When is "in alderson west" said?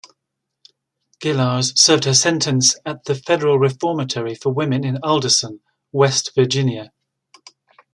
4.83-6.31